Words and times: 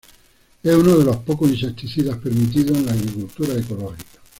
Es 0.63 0.73
uno 0.75 0.97
de 0.97 1.05
los 1.05 1.17
pocos 1.17 1.51
insecticidas 1.51 2.17
permitidos 2.17 2.75
en 2.75 2.87
la 2.87 2.93
agricultura 2.93 3.53
ecológica. 3.53 4.19